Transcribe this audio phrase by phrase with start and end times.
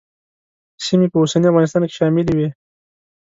[0.85, 2.49] سیمې په اوسني افغانستان کې شاملې وې.